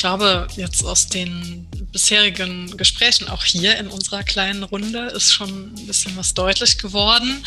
[0.00, 5.86] glaube, jetzt aus den bisherigen Gesprächen, auch hier in unserer kleinen Runde, ist schon ein
[5.86, 7.44] bisschen was deutlich geworden.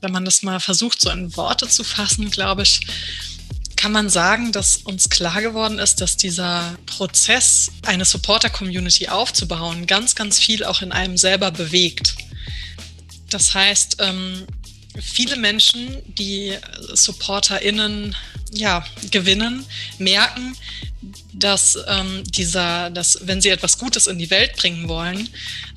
[0.00, 2.80] Wenn man das mal versucht, so in Worte zu fassen, glaube ich,
[3.76, 10.14] kann man sagen, dass uns klar geworden ist, dass dieser Prozess, eine Supporter-Community aufzubauen, ganz,
[10.14, 12.16] ganz viel auch in einem selber bewegt.
[13.30, 14.46] Das heißt, ähm,
[15.00, 16.54] viele Menschen, die
[16.94, 18.16] SupporterInnen
[18.52, 19.64] ja, gewinnen,
[19.98, 20.56] merken,
[21.32, 25.28] dass ähm, dieser, dass wenn sie etwas Gutes in die Welt bringen wollen,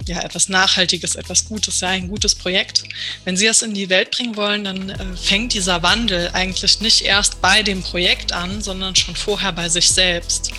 [0.07, 2.83] ja, etwas Nachhaltiges, etwas Gutes, ja, ein gutes Projekt,
[3.25, 7.01] wenn sie es in die Welt bringen wollen, dann äh, fängt dieser Wandel eigentlich nicht
[7.01, 10.51] erst bei dem Projekt an, sondern schon vorher bei sich selbst.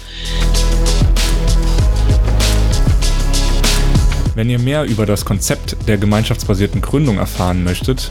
[4.34, 8.10] Wenn ihr mehr über das Konzept der gemeinschaftsbasierten Gründung erfahren möchtet,